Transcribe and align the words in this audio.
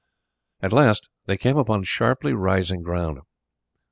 At 0.63 0.73
last 0.73 1.07
they 1.27 1.37
came 1.37 1.57
upon 1.57 1.83
sharply 1.83 2.33
rising 2.33 2.81
ground. 2.81 3.19